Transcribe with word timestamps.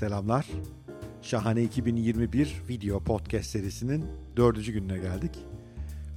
Selamlar. 0.00 0.46
Şahane 1.22 1.62
2021 1.62 2.62
video 2.68 3.00
podcast 3.00 3.50
serisinin 3.50 4.04
dördüncü 4.36 4.72
gününe 4.72 4.98
geldik. 4.98 5.38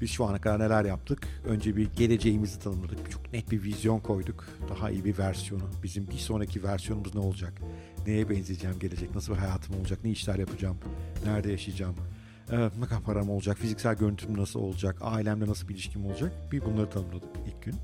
Biz 0.02 0.10
şu 0.10 0.26
ana 0.26 0.42
kadar 0.42 0.60
neler 0.60 0.86
yaptık? 0.86 1.28
Önce 1.46 1.76
bir 1.76 1.94
geleceğimizi 1.94 2.60
tanımladık. 2.60 3.12
Çok 3.12 3.34
net 3.34 3.52
bir 3.52 3.64
vizyon 3.64 4.00
koyduk. 4.00 4.48
Daha 4.70 4.92
iyi 4.92 5.06
bir 5.06 5.18
versiyonu. 5.18 5.64
Bizim 5.84 6.08
bir 6.08 6.18
sonraki 6.18 6.64
versiyonumuz 6.64 7.16
ne 7.16 7.22
olacak? 7.22 7.62
Neye 8.08 8.30
benzeyeceğim 8.30 8.80
gelecek? 8.80 9.16
Nasıl 9.16 9.34
bir 9.34 9.40
hayatım 9.40 9.76
olacak? 9.80 10.00
Ne 10.04 10.12
işler 10.12 10.40
yapacağım? 10.40 10.78
Nerede 11.26 11.52
yaşayacağım? 11.52 11.96
Ee, 12.52 12.70
ne 12.80 12.86
kadar 12.86 13.04
param 13.04 13.30
olacak? 13.30 13.58
Fiziksel 13.58 13.96
görüntüm 13.96 14.38
nasıl 14.38 14.60
olacak? 14.60 14.98
Ailemle 15.02 15.48
nasıl 15.48 15.68
bir 15.68 15.74
ilişkim 15.74 16.06
olacak? 16.06 16.32
Bir 16.52 16.66
bunları 16.66 16.90
tanımladık 16.90 17.30
ilk 17.48 17.64
gün. 17.64 17.76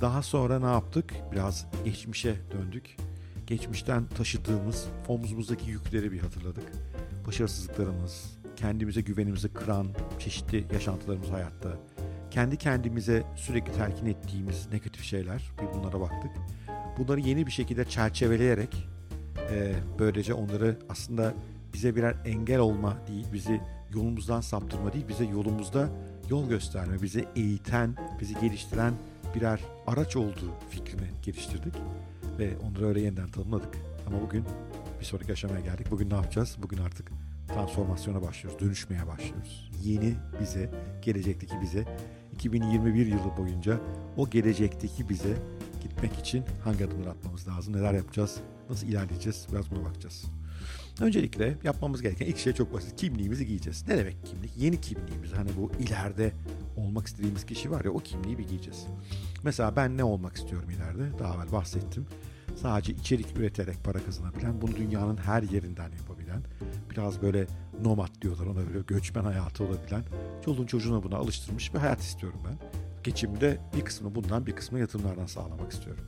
Daha 0.00 0.22
sonra 0.22 0.58
ne 0.58 0.72
yaptık? 0.72 1.14
Biraz 1.32 1.66
geçmişe 1.84 2.36
döndük. 2.52 2.96
Geçmişten 3.46 4.06
taşıdığımız 4.06 4.86
omzumuzdaki 5.08 5.70
yükleri 5.70 6.12
bir 6.12 6.20
hatırladık. 6.20 6.72
Başarısızlıklarımız, 7.26 8.38
kendimize 8.56 9.00
güvenimizi 9.00 9.48
kıran 9.48 9.86
çeşitli 10.18 10.64
yaşantılarımız 10.72 11.30
hayatta, 11.30 11.68
kendi 12.30 12.56
kendimize 12.56 13.22
sürekli 13.36 13.72
telkin 13.72 14.06
ettiğimiz 14.06 14.68
negatif 14.72 15.04
şeyler, 15.04 15.50
bir 15.62 15.78
bunlara 15.78 16.00
baktık. 16.00 16.30
Bunları 16.98 17.20
yeni 17.20 17.46
bir 17.46 17.50
şekilde 17.50 17.84
çerçeveleyerek 17.84 18.88
e, 19.50 19.74
böylece 19.98 20.34
onları 20.34 20.78
aslında 20.88 21.34
bize 21.74 21.96
birer 21.96 22.16
engel 22.24 22.58
olma 22.58 22.96
değil, 23.08 23.26
bizi 23.32 23.60
yolumuzdan 23.94 24.40
saptırma 24.40 24.92
değil, 24.92 25.08
bize 25.08 25.24
yolumuzda 25.24 25.88
yol 26.30 26.48
gösterme, 26.48 27.02
bizi 27.02 27.24
eğiten, 27.36 27.96
bizi 28.20 28.40
geliştiren 28.40 28.94
birer 29.34 29.60
araç 29.86 30.16
olduğu 30.16 30.50
fikrini 30.70 31.06
geliştirdik 31.22 31.74
ve 32.38 32.56
onları 32.58 32.86
öyle 32.86 33.00
yeniden 33.00 33.28
tanımladık. 33.28 33.78
Ama 34.06 34.22
bugün 34.22 34.44
bir 35.00 35.04
sonraki 35.04 35.32
aşamaya 35.32 35.60
geldik. 35.60 35.90
Bugün 35.90 36.10
ne 36.10 36.14
yapacağız? 36.14 36.56
Bugün 36.62 36.78
artık 36.78 37.10
transformasyona 37.48 38.22
başlıyoruz, 38.22 38.60
dönüşmeye 38.60 39.06
başlıyoruz. 39.06 39.70
Yeni 39.82 40.14
bize, 40.40 40.70
gelecekteki 41.02 41.54
bize, 41.62 41.84
2021 42.34 43.06
yılı 43.06 43.36
boyunca 43.38 43.80
o 44.16 44.30
gelecekteki 44.30 45.08
bize 45.08 45.36
gitmek 45.82 46.18
için 46.18 46.44
hangi 46.64 46.84
adımlar 46.84 47.06
atmamız 47.06 47.48
lazım, 47.48 47.76
neler 47.76 47.94
yapacağız, 47.94 48.36
nasıl 48.70 48.86
ilerleyeceğiz 48.86 49.46
biraz 49.52 49.70
buna 49.70 49.84
bakacağız. 49.84 50.24
Öncelikle 51.00 51.58
yapmamız 51.64 52.02
gereken 52.02 52.26
ilk 52.26 52.38
şey 52.38 52.52
çok 52.52 52.72
basit. 52.72 52.96
Kimliğimizi 52.96 53.46
giyeceğiz. 53.46 53.84
Ne 53.88 53.98
demek 53.98 54.16
kimlik? 54.26 54.50
Yeni 54.56 54.80
kimliğimiz. 54.80 55.32
Hani 55.32 55.50
bu 55.56 55.72
ileride 55.78 56.32
olmak 56.84 57.06
istediğimiz 57.06 57.46
kişi 57.46 57.70
var 57.70 57.84
ya 57.84 57.90
o 57.90 57.98
kimliği 57.98 58.38
bir 58.38 58.48
giyeceğiz. 58.48 58.86
Mesela 59.42 59.76
ben 59.76 59.96
ne 59.96 60.04
olmak 60.04 60.36
istiyorum 60.36 60.70
ileride? 60.70 61.18
Daha 61.18 61.34
evvel 61.34 61.52
bahsettim. 61.52 62.06
Sadece 62.56 62.92
içerik 62.92 63.38
üreterek 63.38 63.84
para 63.84 64.04
kazanabilen, 64.04 64.62
bunu 64.62 64.76
dünyanın 64.76 65.16
her 65.16 65.42
yerinden 65.42 65.90
yapabilen, 65.98 66.42
biraz 66.90 67.22
böyle 67.22 67.46
nomad 67.82 68.22
diyorlar 68.22 68.46
ona 68.46 68.56
böyle 68.56 68.80
göçmen 68.86 69.24
hayatı 69.24 69.64
olabilen, 69.64 70.04
çoluğun 70.44 70.66
çocuğuna 70.66 71.02
buna 71.02 71.16
alıştırmış 71.16 71.74
bir 71.74 71.78
hayat 71.78 72.00
istiyorum 72.00 72.40
ben. 72.48 72.58
Geçimde 73.04 73.58
bir 73.76 73.84
kısmını 73.84 74.14
bundan 74.14 74.46
bir 74.46 74.56
kısmını 74.56 74.80
yatırımlardan 74.80 75.26
sağlamak 75.26 75.72
istiyorum. 75.72 76.04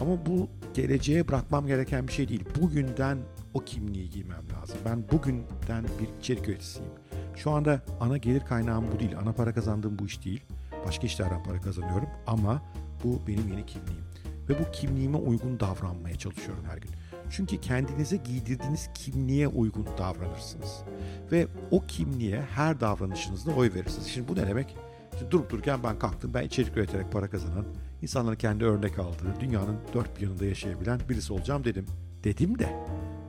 Ama 0.00 0.26
bu 0.26 0.48
geleceğe 0.74 1.28
bırakmam 1.28 1.66
gereken 1.66 2.08
bir 2.08 2.12
şey 2.12 2.28
değil. 2.28 2.44
Bugünden 2.60 3.18
o 3.54 3.60
kimliği 3.60 4.10
giymem 4.10 4.42
lazım. 4.60 4.78
Ben 4.84 5.04
bugünden 5.12 5.84
bir 6.00 6.18
içerik 6.20 6.48
üreticisiyim. 6.48 6.90
Şu 7.38 7.50
anda 7.50 7.80
ana 8.00 8.16
gelir 8.16 8.40
kaynağım 8.40 8.92
bu 8.94 9.00
değil. 9.00 9.18
Ana 9.18 9.32
para 9.32 9.54
kazandığım 9.54 9.98
bu 9.98 10.06
iş 10.06 10.24
değil. 10.24 10.42
Başka 10.86 11.06
işlerden 11.06 11.42
para 11.42 11.60
kazanıyorum 11.60 12.08
ama 12.26 12.62
bu 13.04 13.20
benim 13.26 13.48
yeni 13.48 13.66
kimliğim. 13.66 14.04
Ve 14.48 14.58
bu 14.58 14.70
kimliğime 14.72 15.16
uygun 15.16 15.60
davranmaya 15.60 16.16
çalışıyorum 16.16 16.64
her 16.64 16.78
gün. 16.78 16.90
Çünkü 17.30 17.60
kendinize 17.60 18.16
giydirdiğiniz 18.16 18.90
kimliğe 18.94 19.48
uygun 19.48 19.86
davranırsınız. 19.98 20.82
Ve 21.32 21.46
o 21.70 21.80
kimliğe 21.86 22.42
her 22.42 22.80
davranışınızda 22.80 23.50
oy 23.50 23.74
verirsiniz. 23.74 24.06
Şimdi 24.06 24.28
bu 24.28 24.36
ne 24.36 24.46
demek? 24.46 24.76
Şimdi 25.18 25.30
durup 25.30 25.50
dururken 25.50 25.82
ben 25.82 25.98
kalktım, 25.98 26.34
ben 26.34 26.42
içerik 26.42 26.76
üreterek 26.76 27.12
para 27.12 27.30
kazanan, 27.30 27.64
insanların 28.02 28.36
kendi 28.36 28.64
örnek 28.64 28.98
aldığı, 28.98 29.40
dünyanın 29.40 29.76
dört 29.94 30.16
bir 30.16 30.22
yanında 30.22 30.44
yaşayabilen 30.44 31.00
birisi 31.08 31.32
olacağım 31.32 31.64
dedim. 31.64 31.86
Dedim 32.24 32.58
de 32.58 32.68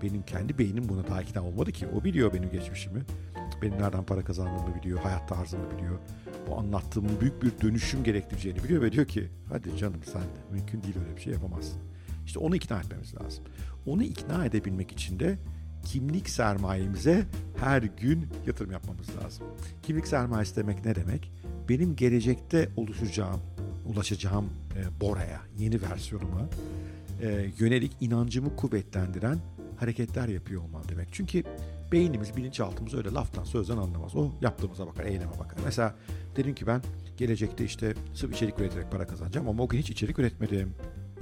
benim 0.03 0.23
kendi 0.23 0.57
beynim 0.57 0.89
buna 0.89 1.07
daha 1.07 1.21
ikna 1.21 1.43
olmadı 1.43 1.71
ki. 1.71 1.87
O 1.87 2.03
biliyor 2.03 2.33
benim 2.33 2.51
geçmişimi. 2.51 3.01
Benim 3.61 3.81
nereden 3.81 4.03
para 4.03 4.23
kazandığımı 4.23 4.75
biliyor, 4.75 4.99
hayat 4.99 5.29
tarzımı 5.29 5.71
biliyor. 5.77 5.99
Bu 6.47 6.57
anlattığımın 6.57 7.21
büyük 7.21 7.43
bir 7.43 7.51
dönüşüm 7.61 8.03
gerektireceğini 8.03 8.63
biliyor 8.63 8.81
ve 8.81 8.91
diyor 8.91 9.05
ki 9.05 9.29
hadi 9.49 9.77
canım 9.77 9.99
sen 10.05 10.21
de 10.21 10.51
mümkün 10.51 10.83
değil 10.83 10.95
öyle 11.05 11.15
bir 11.15 11.21
şey 11.21 11.33
yapamazsın. 11.33 11.79
İşte 12.25 12.39
onu 12.39 12.55
ikna 12.55 12.79
etmemiz 12.79 13.15
lazım. 13.15 13.43
Onu 13.85 14.03
ikna 14.03 14.45
edebilmek 14.45 14.91
için 14.91 15.19
de 15.19 15.37
kimlik 15.85 16.29
sermayemize 16.29 17.25
her 17.57 17.81
gün 17.81 18.27
yatırım 18.47 18.71
yapmamız 18.71 19.07
lazım. 19.23 19.47
Kimlik 19.83 20.07
sermayesi 20.07 20.55
demek 20.55 20.85
ne 20.85 20.95
demek? 20.95 21.31
Benim 21.69 21.95
gelecekte 21.95 22.69
oluşacağım, 22.77 23.39
ulaşacağım 23.85 24.49
e, 24.75 25.01
Bora'ya, 25.01 25.41
yeni 25.57 25.81
versiyonuma 25.81 26.49
e, 27.21 27.51
yönelik 27.59 27.91
inancımı 28.01 28.55
kuvvetlendiren 28.55 29.37
hareketler 29.77 30.27
yapıyor 30.27 30.61
olmam 30.61 30.83
demek. 30.89 31.07
Çünkü 31.11 31.43
beynimiz, 31.91 32.37
bilinçaltımız 32.37 32.93
öyle 32.93 33.11
laftan 33.11 33.43
sözden 33.43 33.77
anlamaz. 33.77 34.15
O 34.15 34.31
yaptığımıza 34.41 34.87
bakar, 34.87 35.05
eyleme 35.05 35.39
bakar. 35.39 35.59
Mesela 35.65 35.95
dedim 36.35 36.55
ki 36.55 36.67
ben 36.67 36.81
gelecekte 37.17 37.65
işte 37.65 37.93
sırf 38.13 38.35
içerik 38.35 38.59
üreterek 38.59 38.91
para 38.91 39.07
kazanacağım 39.07 39.49
ama 39.49 39.63
o 39.63 39.67
gün 39.67 39.79
hiç 39.79 39.89
içerik 39.89 40.19
üretmedim. 40.19 40.73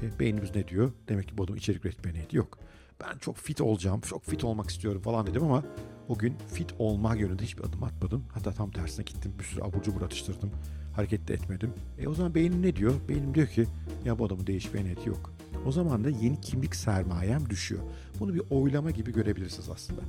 E, 0.01 0.19
beynimiz 0.19 0.55
ne 0.55 0.67
diyor? 0.67 0.91
Demek 1.09 1.27
ki 1.27 1.37
bu 1.37 1.43
adam 1.43 1.55
içerik 1.55 1.85
üretmeye 1.85 2.13
niyeti 2.13 2.37
yok. 2.37 2.59
Ben 3.01 3.17
çok 3.17 3.37
fit 3.37 3.61
olacağım, 3.61 4.01
çok 4.01 4.25
fit 4.25 4.43
olmak 4.43 4.69
istiyorum 4.69 5.01
falan 5.01 5.27
dedim 5.27 5.43
ama 5.43 5.63
o 6.07 6.17
gün 6.17 6.35
fit 6.53 6.73
olma 6.79 7.15
yönünde 7.15 7.43
hiçbir 7.43 7.63
adım 7.63 7.83
atmadım. 7.83 8.23
Hatta 8.33 8.51
tam 8.51 8.71
tersine 8.71 9.05
gittim, 9.05 9.33
bir 9.39 9.43
sürü 9.43 9.61
abur 9.61 9.81
cubur 9.83 10.01
atıştırdım. 10.01 10.51
Hareket 10.95 11.27
de 11.27 11.33
etmedim. 11.33 11.73
E 11.99 12.07
o 12.07 12.13
zaman 12.13 12.35
beynim 12.35 12.61
ne 12.61 12.75
diyor? 12.75 12.93
Beynim 13.09 13.35
diyor 13.35 13.47
ki 13.47 13.65
ya 14.05 14.19
bu 14.19 14.25
adamın 14.25 14.47
değişmeye 14.47 14.85
niyeti 14.85 15.09
yok. 15.09 15.33
O 15.65 15.71
zaman 15.71 16.03
da 16.03 16.09
yeni 16.09 16.41
kimlik 16.41 16.75
sermayem 16.75 17.49
düşüyor. 17.49 17.81
Bunu 18.19 18.33
bir 18.33 18.41
oylama 18.49 18.91
gibi 18.91 19.13
görebilirsiniz 19.13 19.69
aslında. 19.69 20.01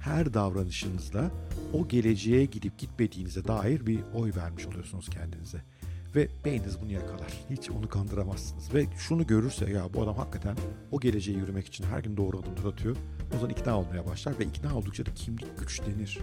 Her 0.00 0.34
davranışınızla 0.34 1.30
o 1.72 1.88
geleceğe 1.88 2.44
gidip 2.44 2.78
gitmediğinize 2.78 3.44
dair 3.44 3.86
bir 3.86 4.00
oy 4.14 4.32
vermiş 4.36 4.66
oluyorsunuz 4.66 5.10
kendinize. 5.10 5.62
Ve 6.14 6.28
beyniniz 6.44 6.80
bunu 6.82 6.92
yakalar. 6.92 7.32
Hiç 7.50 7.70
onu 7.70 7.88
kandıramazsınız. 7.88 8.74
Ve 8.74 8.86
şunu 8.98 9.26
görürse 9.26 9.70
ya 9.70 9.94
bu 9.94 10.02
adam 10.02 10.16
hakikaten 10.16 10.56
o 10.90 11.00
geleceğe 11.00 11.38
yürümek 11.38 11.66
için 11.66 11.84
her 11.84 12.00
gün 12.00 12.16
doğru 12.16 12.38
adımlar 12.38 12.72
atıyor. 12.72 12.96
O 13.34 13.38
zaman 13.38 13.50
ikna 13.50 13.78
olmaya 13.78 14.06
başlar 14.06 14.38
ve 14.38 14.44
ikna 14.44 14.76
oldukça 14.76 15.06
da 15.06 15.14
kimlik 15.14 15.58
güçlenir. 15.58 16.18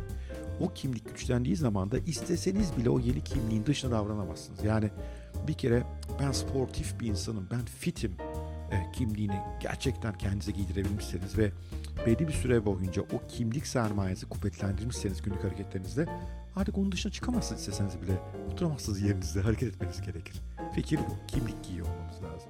O 0.60 0.74
kimlik 0.74 1.06
güçlendiği 1.06 1.56
zaman 1.56 1.92
da 1.92 2.00
isteseniz 2.00 2.78
bile 2.78 2.90
o 2.90 3.00
yeni 3.00 3.24
kimliğin 3.24 3.66
dışına 3.66 3.92
davranamazsınız. 3.92 4.64
Yani 4.64 4.90
bir 5.48 5.54
kere 5.54 5.84
ben 6.20 6.32
sportif 6.32 7.00
bir 7.00 7.08
insanım, 7.08 7.48
ben 7.52 7.66
fitim 7.66 8.12
e, 8.72 8.92
kimliğini 8.94 9.42
gerçekten 9.60 10.18
kendinize 10.18 10.52
giydirebilmişseniz 10.52 11.38
ve 11.38 11.52
belli 12.06 12.28
bir 12.28 12.34
süre 12.34 12.66
boyunca 12.66 13.02
o 13.02 13.28
kimlik 13.28 13.68
sermayenizi 13.68 14.26
kuvvetlendirmişseniz 14.26 15.22
günlük 15.22 15.44
hareketlerinizde 15.44 16.06
artık 16.56 16.78
onun 16.78 16.92
dışına 16.92 17.12
çıkamazsınız 17.12 17.62
isteseniz 17.62 18.02
bile. 18.02 18.12
Oturamazsınız 18.52 19.02
yerinizde 19.02 19.42
hareket 19.42 19.70
etmeniz 19.70 20.02
gerekir. 20.02 20.42
Fikir 20.76 21.00
bu. 21.00 21.28
Kimlik 21.28 21.64
giyiyor 21.64 21.88
olmamız 21.88 22.24
lazım. 22.24 22.50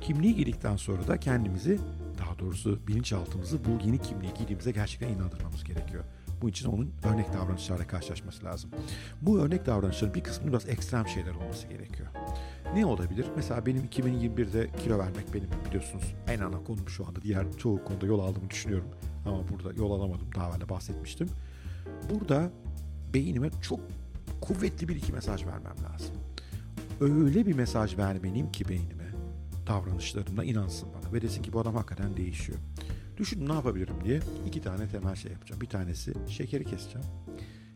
Kimliği 0.00 0.34
giydikten 0.34 0.76
sonra 0.76 1.08
da 1.08 1.20
kendimizi 1.20 1.78
daha 2.18 2.38
doğrusu 2.38 2.86
bilinçaltımızı 2.86 3.64
bu 3.64 3.86
yeni 3.86 4.02
kimliği 4.02 4.34
giydiğimize 4.34 4.70
gerçekten 4.70 5.08
inandırmamız 5.08 5.64
gerekiyor. 5.64 6.04
Bu 6.42 6.48
için 6.48 6.68
onun 6.68 6.92
örnek 7.04 7.32
davranışlarla 7.32 7.86
karşılaşması 7.86 8.44
lazım. 8.44 8.70
Bu 9.22 9.38
örnek 9.38 9.66
davranışların 9.66 10.14
bir 10.14 10.22
kısmı 10.22 10.48
biraz 10.48 10.68
ekstrem 10.68 11.08
şeyler 11.08 11.34
olması 11.34 11.66
gerekiyor. 11.66 12.08
Ne 12.74 12.86
olabilir? 12.86 13.26
Mesela 13.36 13.66
benim 13.66 13.84
2021'de 13.84 14.70
kilo 14.82 14.98
vermek 14.98 15.34
benim 15.34 15.48
biliyorsunuz 15.68 16.14
en 16.28 16.40
ana 16.40 16.64
konum 16.64 16.88
şu 16.88 17.06
anda. 17.06 17.22
Diğer 17.22 17.46
çoğu 17.58 17.84
konuda 17.84 18.06
yol 18.06 18.18
aldığımı 18.18 18.50
düşünüyorum. 18.50 18.88
Ama 19.26 19.48
burada 19.48 19.82
yol 19.82 19.90
alamadım. 19.90 20.28
Daha 20.34 20.48
evvel 20.48 20.68
bahsetmiştim. 20.68 21.28
Burada 22.10 22.50
beynime 23.14 23.50
çok 23.62 23.80
kuvvetli 24.40 24.88
bir 24.88 24.96
iki 24.96 25.12
mesaj 25.12 25.46
vermem 25.46 25.76
lazım. 25.92 26.14
Öyle 27.00 27.46
bir 27.46 27.54
mesaj 27.54 27.98
vermeliyim 27.98 28.52
ki 28.52 28.68
beynime 28.68 29.00
davranışlarımla 29.66 30.44
inansın 30.44 30.88
bana 30.94 31.12
ve 31.12 31.22
desin 31.22 31.42
ki 31.42 31.52
bu 31.52 31.60
adam 31.60 31.74
hakikaten 31.74 32.16
değişiyor. 32.16 32.58
Düşünün 33.20 33.48
ne 33.48 33.52
yapabilirim 33.52 33.94
diye 34.04 34.20
iki 34.46 34.60
tane 34.60 34.88
temel 34.88 35.14
şey 35.14 35.32
yapacağım. 35.32 35.60
Bir 35.60 35.66
tanesi 35.66 36.12
şekeri 36.28 36.64
keseceğim. 36.64 37.06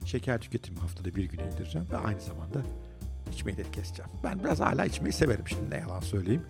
Şeker 0.04 0.40
tüketimi 0.40 0.78
haftada 0.78 1.14
bir 1.14 1.24
güne 1.24 1.42
indireceğim 1.42 1.86
ve 1.92 1.96
aynı 1.96 2.20
zamanda 2.20 2.62
içmeyi 3.32 3.56
de 3.56 3.62
keseceğim. 3.70 4.10
Ben 4.24 4.38
biraz 4.38 4.60
hala 4.60 4.84
içmeyi 4.84 5.12
severim 5.12 5.48
şimdi 5.48 5.70
ne 5.70 5.76
yalan 5.76 6.00
söyleyeyim. 6.00 6.42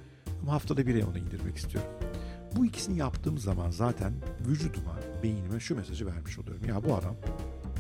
Ama 0.42 0.52
haftada 0.52 0.86
bir 0.86 1.02
onu 1.02 1.18
indirmek 1.18 1.56
istiyorum. 1.56 1.90
Bu 2.56 2.66
ikisini 2.66 2.98
yaptığım 2.98 3.38
zaman 3.38 3.70
zaten 3.70 4.12
vücuduma, 4.48 4.98
beynime 5.22 5.60
şu 5.60 5.76
mesajı 5.76 6.06
vermiş 6.06 6.38
oluyorum. 6.38 6.64
Ya 6.68 6.84
bu 6.84 6.94
adam 6.94 7.16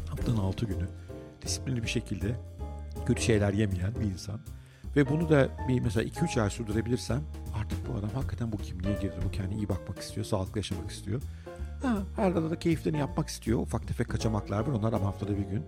haftanın 0.08 0.36
altı 0.36 0.66
günü 0.66 0.88
disiplinli 1.42 1.82
bir 1.82 1.88
şekilde 1.88 2.36
kötü 3.06 3.22
şeyler 3.22 3.52
yemeyen 3.52 3.94
bir 3.94 4.04
insan. 4.04 4.40
Ve 4.96 5.08
bunu 5.08 5.28
da 5.28 5.48
bir 5.68 5.80
mesela 5.80 6.04
2-3 6.04 6.42
ay 6.42 6.50
sürdürebilirsem 6.50 7.22
artık 7.60 7.88
bu 7.88 7.98
adam 7.98 8.10
hakikaten 8.10 8.52
bu 8.52 8.56
kimliğe 8.56 8.94
girdi. 8.94 9.16
Bu 9.26 9.30
kendine 9.30 9.56
iyi 9.56 9.68
bakmak 9.68 9.98
istiyor, 9.98 10.26
sağlıklı 10.26 10.58
yaşamak 10.58 10.90
istiyor. 10.90 11.22
Ha, 11.82 11.98
her 12.16 12.30
arada 12.30 12.50
da 12.50 12.58
keyiflerini 12.58 12.98
yapmak 12.98 13.28
istiyor. 13.28 13.58
Ufak 13.58 13.88
tefek 13.88 14.08
kaçamaklar 14.08 14.60
var. 14.60 14.72
Onlar 14.72 14.92
ama 14.92 15.06
haftada 15.06 15.30
bir 15.30 15.44
gün. 15.44 15.62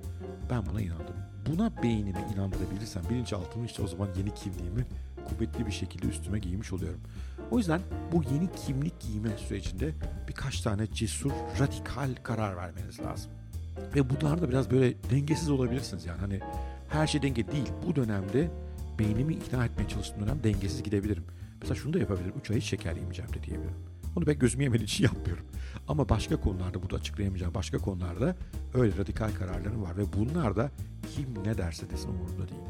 Ben 0.51 0.67
buna 0.67 0.81
inandım. 0.81 1.17
Buna 1.51 1.83
beynimi 1.83 2.25
inandırabilirsem 2.35 3.03
bilinçaltımı 3.11 3.67
işte 3.67 3.83
o 3.83 3.87
zaman 3.87 4.09
yeni 4.19 4.35
kimliğimi 4.35 4.87
kuvvetli 5.29 5.67
bir 5.67 5.73
şekilde 5.73 6.07
üstüme 6.07 6.39
giymiş 6.39 6.73
oluyorum. 6.73 7.01
O 7.51 7.59
yüzden 7.59 7.81
bu 8.13 8.23
yeni 8.35 8.49
kimlik 8.67 9.01
giyme 9.01 9.29
sürecinde 9.37 9.93
birkaç 10.29 10.61
tane 10.61 10.87
cesur, 10.93 11.31
radikal 11.61 12.15
karar 12.23 12.57
vermeniz 12.57 13.01
lazım. 13.01 13.31
Ve 13.95 14.11
bunlar 14.11 14.43
da 14.43 14.49
biraz 14.49 14.71
böyle 14.71 14.95
dengesiz 15.11 15.51
olabilirsiniz 15.51 16.07
yani 16.07 16.21
hani 16.21 16.41
her 16.89 17.07
şey 17.07 17.23
denge 17.23 17.53
değil. 17.53 17.73
Bu 17.87 17.97
dönemde 17.97 18.51
beynimi 18.99 19.35
ikna 19.35 19.65
etmeye 19.65 19.89
çalıştığım 19.89 20.23
dönem 20.23 20.45
dengesiz 20.45 20.83
gidebilirim. 20.83 21.25
Mesela 21.61 21.75
şunu 21.75 21.93
da 21.93 21.99
yapabilirim. 21.99 22.35
3 22.41 22.51
ay 22.51 22.57
hiç 22.57 22.65
şeker 22.65 22.97
yemeyeceğim 22.97 23.33
de 23.33 23.43
diyebilirim. 23.43 23.77
Onu 24.17 24.25
pek 24.25 24.41
gözüm 24.41 24.61
yemediği 24.61 24.85
için 24.85 25.05
yapmıyorum. 25.15 25.45
Ama 25.89 26.09
başka 26.09 26.41
konularda 26.41 26.83
burada 26.83 26.97
açıklayamayacağım 26.97 27.55
başka 27.55 27.79
konularda 27.79 28.37
öyle 28.75 28.97
radikal 28.97 29.31
kararlarım 29.39 29.83
var. 29.83 29.97
Ve 29.97 30.03
bunlar 30.17 30.57
da 30.57 30.71
kim 31.15 31.45
ne 31.45 31.59
derse 31.59 31.91
desin 31.91 32.09
umurumda 32.09 32.49
değil. 32.49 32.63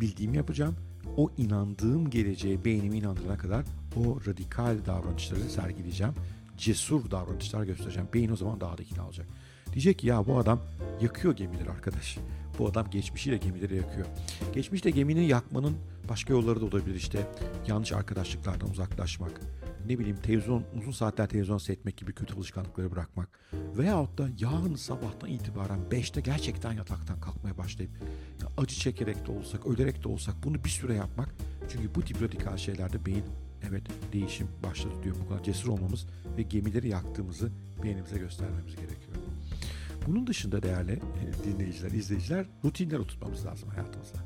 Bildiğimi 0.00 0.36
yapacağım. 0.36 0.76
O 1.16 1.30
inandığım 1.38 2.10
geleceğe 2.10 2.64
beynimi 2.64 2.98
inandırana 2.98 3.38
kadar 3.38 3.64
o 3.96 4.20
radikal 4.26 4.76
davranışları 4.86 5.40
sergileyeceğim. 5.40 6.12
Cesur 6.56 7.10
davranışlar 7.10 7.64
göstereceğim. 7.64 8.08
Beyin 8.14 8.30
o 8.30 8.36
zaman 8.36 8.60
daha 8.60 8.78
da 8.78 8.82
ikna 8.82 9.06
olacak. 9.06 9.26
Diyecek 9.72 9.98
ki 9.98 10.06
ya 10.06 10.26
bu 10.26 10.38
adam 10.38 10.60
yakıyor 11.00 11.36
gemileri 11.36 11.70
arkadaş. 11.70 12.18
Bu 12.58 12.68
adam 12.68 12.90
geçmişiyle 12.90 13.36
gemileri 13.36 13.76
yakıyor. 13.76 14.06
Geçmişte 14.54 14.90
gemini 14.90 15.26
yakmanın 15.26 15.76
başka 16.08 16.32
yolları 16.32 16.60
da 16.60 16.64
olabilir 16.64 16.94
işte. 16.94 17.26
Yanlış 17.66 17.92
arkadaşlıklardan 17.92 18.70
uzaklaşmak. 18.70 19.40
Ne 19.88 19.98
bileyim 19.98 20.16
televizyon, 20.16 20.64
uzun 20.78 20.92
saatler 20.92 21.28
televizyon 21.28 21.58
seyretmek 21.58 21.96
gibi 21.96 22.12
kötü 22.12 22.34
alışkanlıkları 22.34 22.92
bırakmak. 22.92 23.28
Veyahut 23.76 24.18
da 24.18 24.28
yarın 24.38 24.74
sabahtan 24.74 25.30
itibaren 25.30 25.78
5'te 25.90 26.20
gerçekten 26.20 26.72
yataktan 26.72 27.20
kalkmaya 27.20 27.58
başlayıp 27.58 27.92
acı 28.56 28.74
çekerek 28.76 29.26
de 29.26 29.30
olsak, 29.30 29.66
ölerek 29.66 30.04
de 30.04 30.08
olsak 30.08 30.34
bunu 30.44 30.64
bir 30.64 30.68
süre 30.68 30.94
yapmak. 30.94 31.34
Çünkü 31.68 31.94
bu 31.94 32.02
tip 32.02 32.22
radikal 32.22 32.56
şeylerde 32.56 33.06
beyin 33.06 33.24
evet 33.68 33.82
değişim 34.12 34.48
başladı 34.62 34.94
diyor. 35.04 35.16
Bu 35.24 35.28
kadar 35.28 35.42
cesur 35.42 35.68
olmamız 35.68 36.06
ve 36.36 36.42
gemileri 36.42 36.88
yaktığımızı 36.88 37.50
beynimize 37.82 38.18
göstermemiz 38.18 38.76
gerekiyor. 38.76 39.16
Bunun 40.06 40.26
dışında 40.26 40.62
değerli 40.62 40.92
e, 40.92 41.44
dinleyiciler, 41.44 41.90
izleyiciler 41.90 42.46
rutinler 42.64 42.98
oturtmamız 42.98 43.46
lazım 43.46 43.68
hayatımızda. 43.68 44.18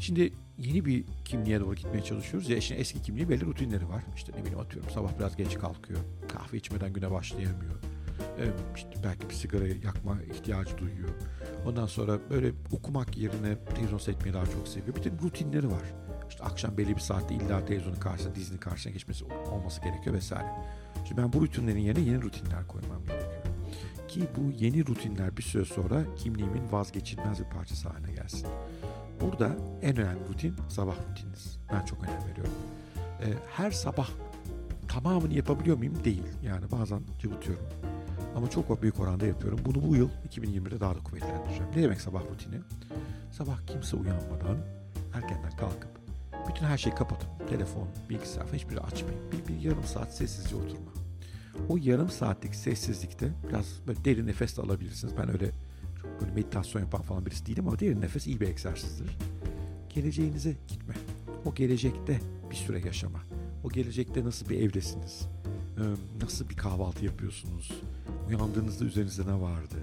Şimdi 0.00 0.32
yeni 0.58 0.84
bir 0.84 1.04
kimliğe 1.24 1.60
doğru 1.60 1.74
gitmeye 1.74 2.04
çalışıyoruz 2.04 2.48
ya 2.48 2.56
işin 2.56 2.76
eski 2.76 3.02
kimliği 3.02 3.28
belli 3.28 3.46
rutinleri 3.46 3.88
var. 3.88 4.02
İşte 4.16 4.32
ne 4.32 4.40
bileyim 4.40 4.58
atıyorum 4.58 4.90
sabah 4.90 5.18
biraz 5.18 5.36
geç 5.36 5.58
kalkıyor. 5.58 6.00
Kahve 6.28 6.56
içmeden 6.56 6.92
güne 6.92 7.10
başlayamıyor. 7.10 7.74
İşte 8.76 8.90
belki 9.04 9.28
bir 9.28 9.34
sigara 9.34 9.66
yakma 9.66 10.22
ihtiyacı 10.22 10.78
duyuyor. 10.78 11.08
Ondan 11.66 11.86
sonra 11.86 12.18
böyle 12.30 12.52
okumak 12.72 13.16
yerine 13.16 13.64
televizyon 13.64 13.98
seyretmeyi 13.98 14.34
daha 14.34 14.46
çok 14.46 14.68
seviyor. 14.68 14.96
Bir 14.96 15.04
de 15.04 15.10
rutinleri 15.22 15.70
var. 15.70 15.82
İşte 16.28 16.44
akşam 16.44 16.78
belli 16.78 16.94
bir 16.94 17.00
saatte 17.00 17.34
illa 17.34 17.64
televizyonun 17.64 18.00
karşısına, 18.00 18.34
dizinin 18.34 18.58
karşısına 18.58 18.92
geçmesi 18.92 19.24
olması 19.24 19.82
gerekiyor 19.82 20.16
vesaire. 20.16 20.48
Şimdi 21.08 21.22
ben 21.22 21.32
bu 21.32 21.42
rutinlerin 21.42 21.80
yerine 21.80 22.04
yeni 22.04 22.22
rutinler 22.22 22.66
koymam 22.68 23.04
gerekiyor. 23.06 23.19
Ki 24.10 24.28
bu 24.36 24.50
yeni 24.64 24.86
rutinler 24.86 25.36
bir 25.36 25.42
süre 25.42 25.64
sonra 25.64 26.14
kimliğimin 26.16 26.72
vazgeçilmez 26.72 27.40
bir 27.40 27.44
parçası 27.44 27.88
haline 27.88 28.12
gelsin. 28.12 28.48
Burada 29.20 29.56
en 29.82 29.96
önemli 29.96 30.28
rutin 30.28 30.56
sabah 30.68 30.94
rutininiz. 31.10 31.58
Ben 31.72 31.84
çok 31.84 32.04
önem 32.04 32.28
veriyorum. 32.30 32.52
Ee, 33.22 33.26
her 33.56 33.70
sabah 33.70 34.08
tamamını 34.88 35.34
yapabiliyor 35.34 35.76
muyum? 35.76 36.04
Değil. 36.04 36.22
Yani 36.44 36.64
bazen 36.72 37.00
cıvıtıyorum. 37.18 37.64
Ama 38.36 38.50
çok 38.50 38.82
büyük 38.82 39.00
oranda 39.00 39.26
yapıyorum. 39.26 39.60
Bunu 39.64 39.88
bu 39.88 39.96
yıl 39.96 40.08
2020'de 40.28 40.80
daha 40.80 40.94
da 40.94 40.98
kuvvetlendireceğim. 40.98 41.72
Ne 41.76 41.82
demek 41.82 42.00
sabah 42.00 42.22
rutini? 42.30 42.60
Sabah 43.32 43.66
kimse 43.66 43.96
uyanmadan 43.96 44.58
erkenden 45.14 45.50
kalkıp 45.50 46.00
bütün 46.48 46.66
her 46.66 46.78
şeyi 46.78 46.94
kapatıp 46.94 47.48
telefon, 47.48 47.88
bilgisayar 48.08 48.46
hiçbiri 48.52 48.80
açmayın. 48.80 49.20
Bir, 49.32 49.48
bir 49.48 49.60
yarım 49.60 49.84
saat 49.84 50.16
sessizce 50.16 50.56
oturma. 50.56 50.99
O 51.68 51.76
yarım 51.76 52.10
saatlik 52.10 52.54
sessizlikte 52.54 53.32
biraz 53.48 53.66
böyle 53.86 54.04
derin 54.04 54.26
nefes 54.26 54.56
de 54.56 54.62
alabilirsiniz. 54.62 55.14
Ben 55.18 55.32
öyle 55.32 55.50
çok 56.02 56.20
böyle 56.20 56.32
meditasyon 56.32 56.82
yapan 56.82 57.02
falan 57.02 57.26
birisi 57.26 57.46
değilim 57.46 57.68
ama 57.68 57.78
derin 57.78 58.00
nefes 58.00 58.26
iyi 58.26 58.40
bir 58.40 58.48
egzersizdir. 58.48 59.16
Geleceğinize 59.94 60.56
gitme. 60.68 60.94
O 61.44 61.54
gelecekte 61.54 62.20
bir 62.50 62.56
süre 62.56 62.80
yaşama. 62.86 63.20
O 63.64 63.68
gelecekte 63.68 64.24
nasıl 64.24 64.48
bir 64.48 64.60
evdesiniz? 64.60 65.28
Nasıl 66.22 66.48
bir 66.48 66.56
kahvaltı 66.56 67.04
yapıyorsunuz? 67.04 67.82
Uyandığınızda 68.28 68.84
üzerinizde 68.84 69.26
ne 69.26 69.40
vardı? 69.40 69.76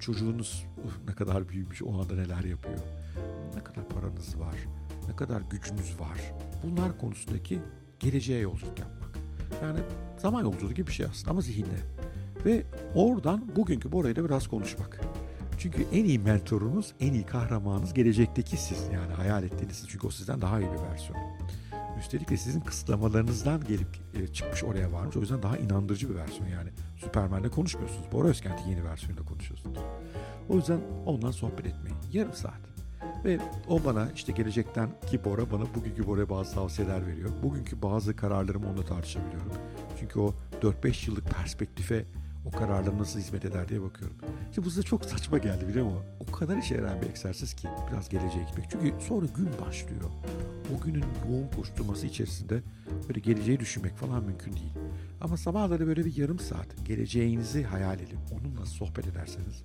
Çocuğunuz 0.00 0.66
ne 1.08 1.14
kadar 1.14 1.48
büyümüş, 1.48 1.82
o 1.82 2.00
anda 2.00 2.14
neler 2.14 2.44
yapıyor? 2.44 2.78
Ne 3.54 3.64
kadar 3.64 3.88
paranız 3.88 4.38
var? 4.40 4.56
Ne 5.08 5.16
kadar 5.16 5.40
gücünüz 5.40 6.00
var? 6.00 6.32
Bunlar 6.62 6.98
konusundaki 6.98 7.58
geleceğe 8.00 8.40
yolculuk 8.40 8.78
yapmak. 8.78 9.01
Yani 9.62 9.78
zaman 10.18 10.42
yolculuğu 10.42 10.72
gibi 10.72 10.86
bir 10.86 10.92
şey 10.92 11.06
aslında 11.06 11.30
ama 11.30 11.40
zihinde. 11.40 11.76
Ve 12.44 12.62
oradan 12.94 13.56
bugünkü 13.56 13.92
Bora'yla 13.92 14.24
biraz 14.24 14.48
konuşmak. 14.48 15.00
Çünkü 15.58 15.86
en 15.92 16.04
iyi 16.04 16.18
mentorunuz, 16.18 16.92
en 17.00 17.12
iyi 17.12 17.26
kahramanınız 17.26 17.94
gelecekteki 17.94 18.56
siz. 18.56 18.78
Yani 18.94 19.12
hayal 19.12 19.44
ettiğiniz 19.44 19.76
siz. 19.76 19.88
Çünkü 19.88 20.06
o 20.06 20.10
sizden 20.10 20.40
daha 20.40 20.60
iyi 20.60 20.68
bir 20.72 20.92
versiyon. 20.92 21.18
Üstelik 21.98 22.30
de 22.30 22.36
sizin 22.36 22.60
kısıtlamalarınızdan 22.60 23.64
gelip 23.64 23.88
e, 24.14 24.26
çıkmış 24.26 24.64
oraya 24.64 24.92
varmış. 24.92 25.16
O 25.16 25.20
yüzden 25.20 25.42
daha 25.42 25.56
inandırıcı 25.56 26.10
bir 26.10 26.14
versiyon 26.14 26.48
yani. 26.48 26.70
Süpermen'le 26.96 27.48
konuşmuyorsunuz. 27.48 28.12
Bora 28.12 28.28
Özkent'in 28.28 28.70
yeni 28.70 28.84
versiyonuyla 28.84 29.24
konuşuyorsunuz. 29.24 29.78
O 30.48 30.56
yüzden 30.56 30.80
ondan 31.06 31.30
sohbet 31.30 31.66
etmeyin. 31.66 31.98
Yarım 32.12 32.34
saat. 32.34 32.71
Ve 33.24 33.38
o 33.68 33.84
bana 33.84 34.08
işte 34.14 34.32
gelecekten 34.32 34.90
ki 35.10 35.24
Bora 35.24 35.50
bana 35.50 35.74
bugünkü 35.74 36.06
Bora'ya 36.06 36.28
bazı 36.30 36.54
tavsiyeler 36.54 37.06
veriyor. 37.06 37.30
Bugünkü 37.42 37.82
bazı 37.82 38.16
kararlarımı 38.16 38.68
onunla 38.68 38.84
tartışabiliyorum. 38.84 39.52
Çünkü 40.00 40.20
o 40.20 40.34
4-5 40.62 41.10
yıllık 41.10 41.30
perspektife 41.30 42.04
o 42.46 42.50
kararlarım 42.50 42.98
nasıl 42.98 43.20
hizmet 43.20 43.44
eder 43.44 43.68
diye 43.68 43.82
bakıyorum. 43.82 44.16
İşte 44.50 44.64
bu 44.64 44.70
size 44.70 44.82
çok 44.82 45.04
saçma 45.04 45.38
geldi 45.38 45.68
biliyor 45.68 45.84
musun? 45.84 46.02
O 46.28 46.32
kadar 46.32 46.56
işe 46.56 46.74
yarayan 46.74 47.02
bir 47.02 47.06
egzersiz 47.06 47.54
ki 47.54 47.68
biraz 47.90 48.08
geleceğe 48.08 48.44
gitmek. 48.44 48.70
Çünkü 48.70 49.04
sonra 49.08 49.26
gün 49.36 49.48
başlıyor. 49.66 50.10
O 50.76 50.84
günün 50.84 51.04
yoğun 51.28 51.48
koşturması 51.56 52.06
içerisinde 52.06 52.62
böyle 53.08 53.20
geleceği 53.20 53.60
düşünmek 53.60 53.96
falan 53.96 54.24
mümkün 54.24 54.52
değil. 54.52 54.72
Ama 55.20 55.36
sabahları 55.36 55.86
böyle 55.86 56.04
bir 56.04 56.16
yarım 56.16 56.38
saat 56.38 56.66
geleceğinizi 56.84 57.64
hayal 57.64 58.00
edin. 58.00 58.18
Onunla 58.32 58.66
sohbet 58.66 59.06
ederseniz 59.06 59.62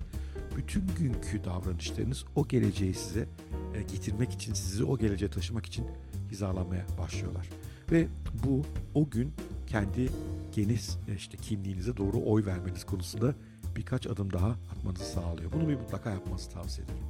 bütün 0.58 0.86
günkü 0.98 1.44
davranışlarınız 1.44 2.24
o 2.36 2.48
geleceği 2.48 2.94
size 2.94 3.26
e, 3.74 3.82
getirmek 3.82 4.32
için, 4.32 4.54
sizi 4.54 4.84
o 4.84 4.98
geleceğe 4.98 5.30
taşımak 5.30 5.66
için 5.66 5.86
hizalanmaya 6.30 6.86
başlıyorlar. 6.98 7.48
Ve 7.92 8.08
bu 8.44 8.62
o 8.94 9.10
gün 9.10 9.32
kendi 9.66 10.10
geniş 10.52 10.88
e, 11.08 11.14
işte 11.16 11.36
kimliğinize 11.36 11.96
doğru 11.96 12.22
oy 12.24 12.46
vermeniz 12.46 12.84
konusunda 12.84 13.34
birkaç 13.76 14.06
adım 14.06 14.32
daha 14.32 14.48
atmanızı 14.48 15.04
sağlıyor. 15.04 15.52
Bunu 15.52 15.68
bir 15.68 15.76
mutlaka 15.76 16.10
yapmanızı 16.10 16.50
tavsiye 16.50 16.84
ederim. 16.84 17.02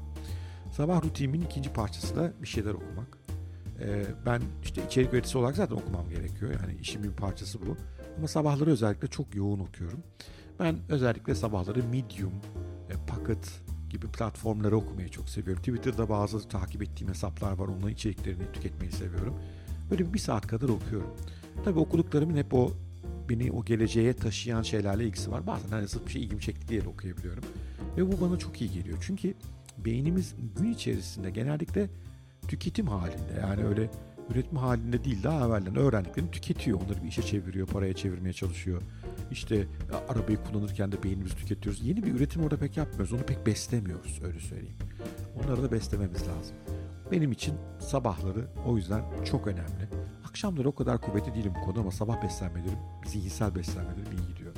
Sabah 0.72 1.04
rutinimin 1.04 1.40
ikinci 1.40 1.72
parçası 1.72 2.16
da 2.16 2.32
bir 2.42 2.48
şeyler 2.48 2.74
okumak. 2.74 3.18
Ee, 3.80 4.04
ben 4.26 4.42
işte 4.64 4.86
içerik 4.86 5.12
üreticisi 5.12 5.38
olarak 5.38 5.56
zaten 5.56 5.76
okumam 5.76 6.08
gerekiyor. 6.08 6.50
Yani 6.50 6.80
işimin 6.80 7.10
bir 7.10 7.16
parçası 7.16 7.60
bu. 7.66 7.76
Ama 8.18 8.28
sabahları 8.28 8.70
özellikle 8.70 9.08
çok 9.08 9.34
yoğun 9.34 9.58
okuyorum. 9.58 10.02
Ben 10.60 10.76
özellikle 10.88 11.34
sabahları 11.34 11.84
Medium, 11.84 12.32
e, 12.32 12.77
Pocket 13.06 13.60
gibi 13.90 14.06
platformları 14.06 14.76
okumayı 14.76 15.08
çok 15.08 15.28
seviyorum. 15.28 15.62
Twitter'da 15.62 16.08
bazı 16.08 16.48
takip 16.48 16.82
ettiğim 16.82 17.10
hesaplar 17.10 17.52
var. 17.52 17.68
Onların 17.68 17.88
içeriklerini 17.88 18.52
tüketmeyi 18.52 18.92
seviyorum. 18.92 19.34
Böyle 19.90 20.14
bir 20.14 20.18
saat 20.18 20.46
kadar 20.46 20.68
okuyorum. 20.68 21.16
Tabii 21.64 21.78
okuduklarımın 21.78 22.36
hep 22.36 22.54
o 22.54 22.72
beni 23.28 23.52
o 23.52 23.64
geleceğe 23.64 24.12
taşıyan 24.12 24.62
şeylerle 24.62 25.04
ilgisi 25.04 25.30
var. 25.30 25.46
Bazen 25.46 25.68
hani 25.68 25.88
sırf 25.88 26.06
bir 26.06 26.10
şey 26.10 26.22
ilgimi 26.22 26.40
çekti 26.40 26.68
diye 26.68 26.82
okuyabiliyorum. 26.82 27.44
Ve 27.96 28.12
bu 28.12 28.20
bana 28.20 28.38
çok 28.38 28.60
iyi 28.60 28.70
geliyor. 28.70 28.98
Çünkü 29.00 29.34
beynimiz 29.78 30.34
gün 30.58 30.72
içerisinde 30.72 31.30
genellikle 31.30 31.90
tüketim 32.48 32.86
halinde. 32.86 33.40
Yani 33.40 33.64
öyle 33.64 33.90
üretim 34.30 34.56
halinde 34.56 35.04
değil 35.04 35.22
daha 35.22 35.46
evvelden 35.46 35.76
öğrendiklerini 35.76 36.30
tüketiyor. 36.30 36.80
Onları 36.80 37.02
bir 37.02 37.08
işe 37.08 37.22
çeviriyor, 37.22 37.66
paraya 37.66 37.94
çevirmeye 37.94 38.32
çalışıyor. 38.32 38.82
İşte 39.30 39.66
arabayı 40.08 40.38
kullanırken 40.44 40.92
de 40.92 41.02
beynimizi 41.02 41.36
tüketiyoruz. 41.36 41.86
Yeni 41.86 42.02
bir 42.02 42.14
üretim 42.14 42.42
orada 42.42 42.56
pek 42.56 42.76
yapmıyoruz. 42.76 43.12
Onu 43.12 43.22
pek 43.22 43.46
beslemiyoruz 43.46 44.20
öyle 44.24 44.40
söyleyeyim. 44.40 44.76
Onları 45.36 45.62
da 45.62 45.72
beslememiz 45.72 46.20
lazım. 46.20 46.56
Benim 47.12 47.32
için 47.32 47.54
sabahları 47.78 48.48
o 48.66 48.76
yüzden 48.76 49.02
çok 49.24 49.46
önemli. 49.46 49.88
Akşamları 50.28 50.68
o 50.68 50.74
kadar 50.74 51.00
kuvvetli 51.00 51.34
değilim 51.34 51.52
bu 51.60 51.64
konuda 51.64 51.80
ama 51.80 51.90
sabah 51.90 52.22
beslenmelerim, 52.22 52.78
zihinsel 53.06 53.54
beslenmelerim 53.54 54.12
iyi 54.12 54.28
gidiyor. 54.28 54.52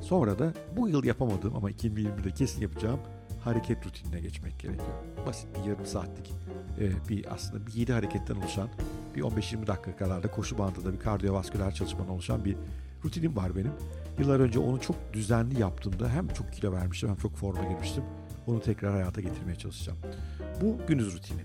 Sonra 0.00 0.38
da 0.38 0.52
bu 0.76 0.88
yıl 0.88 1.04
yapamadığım 1.04 1.56
ama 1.56 1.70
2020'de 1.70 2.30
kesin 2.30 2.62
yapacağım 2.62 3.00
hareket 3.44 3.86
rutinine 3.86 4.20
geçmek 4.20 4.58
gerekiyor. 4.58 4.88
Basit 5.26 5.48
bir 5.54 5.70
yarım 5.70 5.86
saatlik 5.86 6.32
e, 6.80 7.08
bir 7.08 7.34
aslında 7.34 7.66
bir 7.66 7.72
7 7.72 7.92
hareketten 7.92 8.36
oluşan 8.36 8.68
bir 9.14 9.22
15-20 9.22 9.66
dakika 9.66 9.96
kadar 9.96 10.22
da 10.22 10.30
koşu 10.30 10.58
bandında 10.58 10.92
bir 10.92 11.00
kardiyovasküler 11.00 11.74
çalışmadan 11.74 12.10
oluşan 12.10 12.44
bir 12.44 12.56
rutinim 13.04 13.36
var 13.36 13.56
benim. 13.56 13.72
Yıllar 14.18 14.40
önce 14.40 14.58
onu 14.58 14.80
çok 14.80 14.96
düzenli 15.12 15.60
yaptığımda 15.60 16.08
hem 16.08 16.28
çok 16.28 16.52
kilo 16.52 16.72
vermiştim 16.72 17.08
hem 17.08 17.16
çok 17.16 17.36
forma 17.36 17.64
girmiştim. 17.64 18.04
Onu 18.46 18.60
tekrar 18.60 18.92
hayata 18.92 19.20
getirmeye 19.20 19.56
çalışacağım. 19.56 19.98
Bu 20.62 20.86
gündüz 20.86 21.14
rutini. 21.14 21.40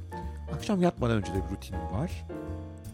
Akşam 0.56 0.82
yatmadan 0.82 1.18
önce 1.18 1.34
de 1.34 1.36
bir 1.36 1.56
rutinim 1.56 1.82
var. 1.82 2.26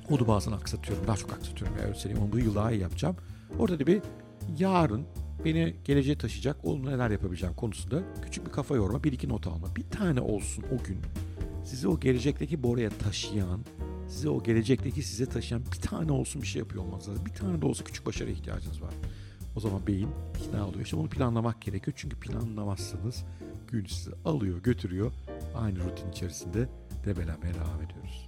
Onu 0.10 0.28
bazen 0.28 0.52
aksatıyorum. 0.52 1.08
Daha 1.08 1.18
çok 1.18 1.34
aksatıyorum. 1.34 1.78
Ya, 1.78 1.84
öyle 1.84 1.96
söyleyeyim. 1.96 2.24
Onu 2.26 2.32
bu 2.32 2.40
yıl 2.40 2.56
daha 2.56 2.72
iyi 2.72 2.82
yapacağım. 2.82 3.16
Orada 3.60 3.80
da 3.80 3.88
bir 3.88 4.02
yarın 4.58 5.06
beni 5.46 5.76
geleceğe 5.86 6.18
taşıyacak, 6.18 6.58
onunla 6.64 6.90
neler 6.90 7.10
yapabileceğim 7.10 7.56
konusunda 7.56 8.04
küçük 8.22 8.46
bir 8.46 8.52
kafa 8.52 8.76
yorma, 8.76 9.04
bir 9.04 9.12
iki 9.12 9.30
not 9.30 9.48
alma. 9.48 9.76
Bir 9.76 9.84
tane 9.84 10.22
olsun 10.22 10.64
o 10.64 10.84
gün. 10.84 10.98
Sizi 11.66 11.88
o 11.88 12.00
gelecekteki 12.00 12.64
Bora'ya 12.64 12.90
taşıyan, 12.90 13.62
size 14.08 14.30
o 14.30 14.44
gelecekteki 14.44 15.04
size 15.04 15.26
taşıyan 15.26 15.64
bir 15.76 15.82
tane 15.82 16.12
olsun 16.12 16.42
bir 16.42 16.48
şey 16.48 16.60
yapıyor 16.60 16.84
olmanız 16.84 17.10
lazım. 17.10 17.26
Bir 17.26 17.34
tane 17.34 17.62
de 17.62 17.66
olsa 17.66 17.84
küçük 17.84 18.06
başarı 18.06 18.32
ihtiyacınız 18.32 18.82
var. 18.82 18.94
O 19.56 19.60
zaman 19.60 19.88
beyin 19.88 20.10
ikna 20.40 20.68
oluyor. 20.68 20.84
İşte 20.84 20.96
onu 20.96 21.10
planlamak 21.10 21.62
gerekiyor. 21.62 21.98
Çünkü 21.98 22.16
planlamazsanız 22.20 23.26
gün 23.68 23.86
sizi 23.86 24.12
alıyor, 24.26 24.64
götürüyor. 24.64 25.12
Aynı 25.56 25.80
rutin 25.80 26.12
içerisinde 26.12 26.70
debelenmeye 27.06 27.54
devam 27.54 27.82
ediyoruz. 27.82 28.28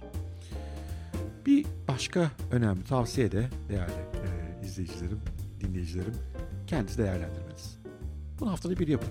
Bir 1.46 1.66
başka 1.88 2.30
önemli 2.50 2.84
tavsiye 2.84 3.32
de 3.32 3.48
değerli 3.68 3.92
e, 3.92 4.66
izleyicilerim, 4.66 5.20
dinleyicilerim 5.60 6.14
kendinizi 6.74 6.98
değerlendirmeniz. 6.98 7.78
Bunu 8.40 8.50
haftada 8.50 8.78
bir 8.78 8.88
yapın. 8.88 9.10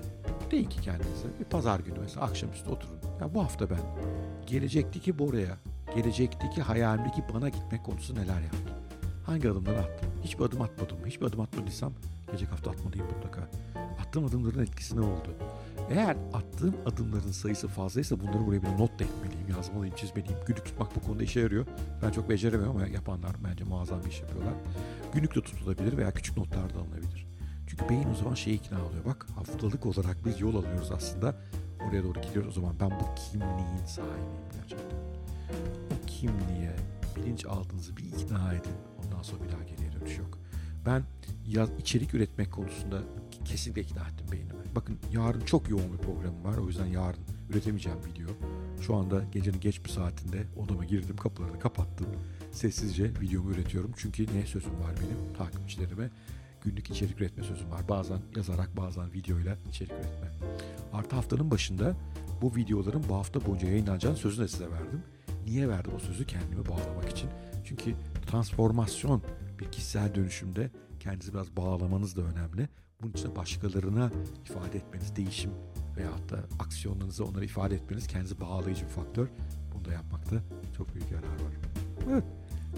Deyin 0.52 0.70
ki 0.70 0.82
kendinize 0.82 1.28
bir 1.40 1.46
pazar 1.46 1.80
günü 1.80 2.00
mesela 2.00 2.26
akşamüstü 2.26 2.70
oturun. 2.70 2.96
Ya 3.22 3.34
bu 3.34 3.44
hafta 3.44 3.70
ben 3.70 3.80
gelecekteki 4.48 5.20
Bora'ya, 5.20 5.58
gelecekteki 5.96 6.62
hayalimdeki 6.62 7.24
bana 7.34 7.50
gitmek 7.50 7.84
konusu 7.84 8.16
neler 8.16 8.42
yaptım? 8.42 8.76
Hangi 9.26 9.50
adımları 9.50 9.80
attım? 9.80 10.10
Hiçbir 10.24 10.44
adım 10.44 10.62
atmadım? 10.62 10.98
Hiçbir 11.06 11.26
adım 11.26 11.40
atmadıysam 11.40 11.94
gelecek 12.28 12.52
hafta 12.52 12.72
atmalıyım 12.72 13.06
mutlaka. 13.06 13.50
Attığım 14.02 14.26
adımların 14.26 14.64
etkisi 14.64 14.96
ne 14.96 15.02
oldu? 15.02 15.36
Eğer 15.90 16.18
attığım 16.34 16.76
adımların 16.86 17.32
sayısı 17.32 17.68
fazlaysa 17.68 18.20
bunları 18.20 18.46
buraya 18.46 18.62
bir 18.62 18.68
not 18.68 19.00
da 19.00 19.04
etmeliyim, 19.04 19.50
yazmalıyım, 19.58 19.96
çizmeliyim. 19.96 20.38
Günlük 20.48 20.66
tutmak 20.66 20.96
bu 20.96 21.00
konuda 21.00 21.24
işe 21.24 21.40
yarıyor. 21.40 21.66
Ben 22.02 22.12
çok 22.12 22.30
beceremiyorum 22.30 22.76
ama 22.76 22.88
yapanlar 22.88 23.36
bence 23.44 23.64
muazzam 23.64 24.04
bir 24.04 24.10
iş 24.10 24.22
yapıyorlar. 24.22 24.54
Günlük 25.14 25.36
de 25.36 25.42
tutulabilir 25.42 25.98
veya 25.98 26.12
küçük 26.12 26.38
notlar 26.38 26.74
da 26.74 26.80
alınabilir. 26.80 27.33
Çünkü 27.78 27.90
beyin 27.90 28.10
o 28.10 28.16
zaman 28.16 28.34
şeye 28.34 28.56
ikna 28.56 28.86
oluyor. 28.86 29.06
Bak 29.06 29.28
haftalık 29.36 29.86
olarak 29.86 30.18
biz 30.26 30.42
yol 30.42 30.56
alıyoruz 30.56 30.92
aslında. 30.92 31.36
Oraya 31.90 32.04
doğru 32.04 32.22
gidiyoruz 32.22 32.58
o 32.58 32.62
zaman. 32.62 32.76
Ben 32.80 32.90
bu 32.92 33.16
kimliğin 33.16 33.86
sahibiyim 33.88 34.52
gerçekten. 34.54 34.98
O 35.92 36.06
kimliğe 36.08 36.76
bilinçaltınızı 37.16 37.98
bir 37.98 38.04
ikna 38.04 38.54
edin. 38.54 38.74
Ondan 39.06 39.22
sonra 39.22 39.44
bir 39.44 39.52
daha 39.52 39.64
geriye 39.64 39.92
dönüş 39.92 40.18
yok. 40.18 40.40
Ben 40.86 41.04
yaz, 41.48 41.70
içerik 41.80 42.14
üretmek 42.14 42.52
konusunda 42.52 43.02
kesinlikle 43.46 43.82
ikna 43.82 44.02
ettim 44.02 44.28
beynimi. 44.32 44.76
Bakın 44.76 45.00
yarın 45.12 45.42
çok 45.42 45.70
yoğun 45.70 45.94
bir 45.94 45.98
programım 45.98 46.44
var. 46.44 46.58
O 46.58 46.68
yüzden 46.68 46.86
yarın 46.86 47.22
üretemeyeceğim 47.50 48.00
video. 48.06 48.30
Şu 48.82 48.96
anda 48.96 49.24
gecenin 49.32 49.60
geç 49.60 49.84
bir 49.86 49.90
saatinde 49.90 50.44
odama 50.58 50.86
girdim, 50.86 51.18
kapılarını 51.18 51.60
kapattım. 51.60 52.08
Sessizce 52.52 53.04
videomu 53.22 53.52
üretiyorum. 53.52 53.92
Çünkü 53.98 54.26
ne 54.38 54.46
sözüm 54.46 54.80
var 54.80 54.92
benim 55.02 55.34
takipçilerime? 55.34 56.10
Günlük 56.64 56.90
içerik 56.90 57.22
üretme 57.22 57.44
sözüm 57.44 57.72
var. 57.72 57.90
Bazen 57.90 58.20
yazarak, 58.36 58.78
bazen 58.78 59.14
videoyla 59.14 59.58
içerik 59.70 59.92
üretme. 59.92 60.32
Artı 60.94 61.16
haftanın 61.16 61.52
başında 61.52 61.96
bu 62.42 62.56
videoların 62.56 63.04
bu 63.10 63.16
hafta 63.16 63.46
boyunca 63.46 63.68
yayınlanacağını 63.68 64.18
sözünü 64.18 64.46
de 64.46 64.48
size 64.48 64.72
verdim. 64.72 65.04
Niye 65.46 65.70
verdim 65.70 65.92
o 65.96 66.00
sözü? 66.00 66.26
Kendimi 66.26 66.68
bağlamak 66.68 67.10
için. 67.10 67.30
Çünkü 67.66 67.96
transformasyon 68.32 69.24
bir 69.60 69.72
kişisel 69.72 70.16
dönüşümde 70.16 70.72
kendinizi 71.00 71.34
biraz 71.34 71.58
bağlamanız 71.58 72.16
da 72.16 72.22
önemli. 72.22 72.70
Bunun 73.02 73.14
için 73.14 73.36
başkalarına 73.36 74.12
ifade 74.46 74.78
etmeniz, 74.78 75.16
değişim 75.16 75.52
veyahut 75.98 76.32
da 76.32 76.40
aksiyonlarınızı 76.60 77.26
onlara 77.26 77.46
ifade 77.46 77.76
etmeniz 77.76 78.08
kendinizi 78.08 78.42
bağlayıcı 78.42 78.86
bir 78.86 78.90
faktör. 78.90 79.28
Bunu 79.76 79.86
da 79.86 79.94
yapmakta 79.94 80.36
çok 80.78 80.96
büyük 80.96 81.12
yarar 81.12 81.24
var. 81.24 81.54
Evet, 82.12 82.24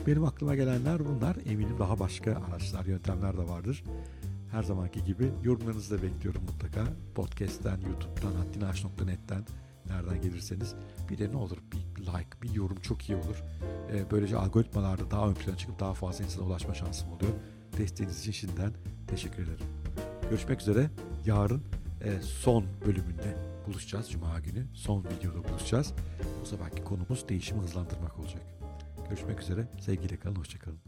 benim 0.08 0.26
aklıma 0.26 0.56
gelenler 0.56 1.06
bunlar. 1.06 1.38
Eminim 1.46 1.80
daha 1.80 2.00
başka 2.00 2.32
araçlar, 2.32 2.86
yöntemler 2.86 3.38
de 3.38 3.48
vardır. 3.50 3.84
Her 4.52 4.64
zamanki 4.64 5.04
gibi 5.04 5.32
yorumlarınızı 5.44 5.98
da 5.98 6.04
bekliyorum 6.04 6.42
mutlaka. 6.42 6.84
Podcast'ten, 7.16 7.80
YouTube'dan, 7.82 8.32
haddinaş.net'ten 8.32 9.46
nereden 9.90 10.22
gelirseniz. 10.22 10.76
Bir 11.10 11.18
de 11.18 11.32
ne 11.32 11.38
olur 11.38 11.58
bir 11.72 12.02
like, 12.02 12.42
bir 12.42 12.54
yorum 12.54 12.78
çok 12.82 13.10
iyi 13.10 13.16
olur. 13.16 13.44
Ee, 13.92 14.12
böylece 14.12 14.38
algoritmalarda 14.38 15.12
daha 15.12 15.30
ön 15.30 15.34
plana 15.34 15.58
çıkıp 15.58 15.80
daha 15.80 15.94
fazla 15.94 16.24
insana 16.24 16.46
ulaşma 16.46 16.74
şansım 16.74 17.12
oluyor. 17.12 17.32
Desteğiniz 17.78 18.20
için 18.20 18.32
şimdiden 18.32 18.72
teşekkür 19.08 19.44
ederim. 19.44 19.66
Görüşmek 20.30 20.62
üzere. 20.62 20.90
Yarın 21.26 21.64
e, 22.04 22.22
son 22.22 22.66
bölümünde 22.86 23.38
buluşacağız. 23.68 24.12
Cuma 24.12 24.40
günü 24.40 24.66
son 24.74 25.04
videoda 25.04 25.50
buluşacağız. 25.50 25.94
Bu 26.42 26.46
seferki 26.46 26.84
konumuz 26.84 27.30
değişimi 27.30 27.62
hızlandırmak 27.62 28.20
olacak. 28.20 28.55
Görüşmek 29.10 29.42
üzere. 29.42 29.68
Sevgiyle 29.80 30.20
kalın. 30.20 30.36
Hoşçakalın. 30.36 30.85